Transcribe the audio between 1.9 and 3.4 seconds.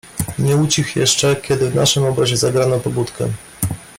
obozie zagrano pobudkę."